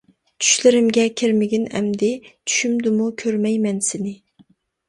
چۈشلىرىمگە 0.43 1.03
كىرمىگىن 1.21 1.67
ئەمدى، 1.81 2.09
چۈشۈمدىمۇ 2.31 3.11
كۆرمەي 3.25 3.63
مەن 3.67 3.83
سىنى. 3.91 4.19